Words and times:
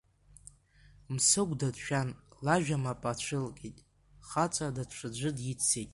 Мсыгәда 1.13 1.69
дшәан 1.75 2.09
лажәа 2.45 2.77
мап 2.83 3.01
ацәылкит, 3.11 3.77
хаҵа 4.27 4.75
даҽаӡәы 4.75 5.29
диццеит. 5.37 5.89